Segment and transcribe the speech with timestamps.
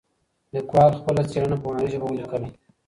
[0.53, 2.47] لیکوال خپله څېړنه په هنري ژبه ولیکله.